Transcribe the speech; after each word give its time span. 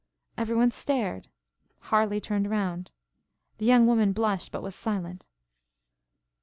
Every 0.35 0.55
one 0.55 0.71
stared; 0.71 1.27
Harleigh 1.79 2.19
turned 2.19 2.49
round; 2.49 2.89
the 3.59 3.67
young 3.67 3.85
woman 3.85 4.13
blushed, 4.13 4.51
but 4.51 4.63
was 4.63 4.73
silent. 4.73 5.27